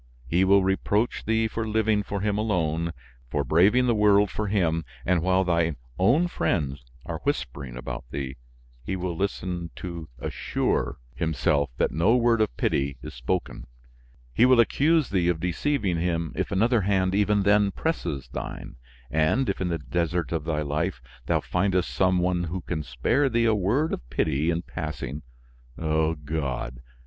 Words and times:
He 0.25 0.43
will 0.43 0.63
reproach 0.63 1.25
thee 1.25 1.47
for 1.47 1.67
living 1.67 2.01
for 2.01 2.21
him 2.21 2.35
alone, 2.39 2.91
for 3.29 3.43
braving 3.43 3.85
the 3.85 3.93
world 3.93 4.31
for 4.31 4.47
him, 4.47 4.83
and 5.05 5.21
while 5.21 5.43
thy 5.43 5.75
own 5.99 6.27
friends 6.27 6.83
are 7.05 7.19
whispering 7.21 7.77
about 7.77 8.05
thee, 8.09 8.35
he 8.83 8.95
will 8.95 9.15
listen 9.15 9.69
to 9.75 10.09
assure 10.17 10.97
himself 11.13 11.69
that 11.77 11.91
no 11.91 12.15
word 12.15 12.41
of 12.41 12.57
pity 12.57 12.97
is 13.03 13.13
spoken; 13.13 13.67
he 14.33 14.43
will 14.43 14.59
accuse 14.59 15.11
thee 15.11 15.27
of 15.29 15.39
deceiving 15.39 15.99
him 15.99 16.31
if 16.35 16.49
another 16.51 16.81
hand 16.81 17.13
even 17.13 17.43
then 17.43 17.69
presses 17.69 18.27
thine, 18.29 18.77
and 19.11 19.49
if, 19.49 19.61
in 19.61 19.67
the 19.67 19.77
desert 19.77 20.31
of 20.31 20.45
thy 20.45 20.63
life, 20.63 20.99
thou 21.27 21.39
findest 21.39 21.91
some 21.93 22.17
one 22.17 22.45
who 22.45 22.61
can 22.61 22.81
spare 22.81 23.29
thee 23.29 23.45
a 23.45 23.53
word 23.53 23.93
of 23.93 24.09
pity 24.09 24.49
in 24.49 24.63
passing. 24.63 25.21
O 25.77 26.15
God! 26.15 26.79